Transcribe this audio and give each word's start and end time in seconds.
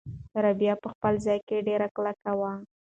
رابعه 0.43 0.75
په 0.83 0.87
خپل 0.93 1.13
ځای 1.25 1.39
کې 1.47 1.65
ډېره 1.67 1.87
کلکه 1.95 2.31
وه. 2.39 2.51